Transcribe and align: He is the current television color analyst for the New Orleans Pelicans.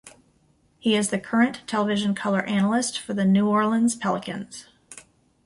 He 0.79 0.95
is 0.95 1.11
the 1.11 1.19
current 1.19 1.61
television 1.67 2.15
color 2.15 2.41
analyst 2.45 2.97
for 2.99 3.13
the 3.13 3.23
New 3.23 3.47
Orleans 3.47 3.93
Pelicans. 3.95 4.65